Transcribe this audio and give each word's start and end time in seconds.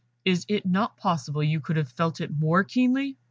It 0.25 0.45
is 0.49 0.61
not 0.65 0.97
possible 0.97 1.43
you 1.43 1.59
could 1.59 1.77
have 1.77 1.91
felt 1.91 2.21
it 2.21 2.35
more 2.35 2.63
keenly." 2.63 3.19